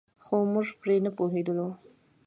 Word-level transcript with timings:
خو 0.25 0.35
موږ 0.53 0.67
پرې 0.81 0.95
نه 1.05 1.11
پوهېدلو. 1.17 1.67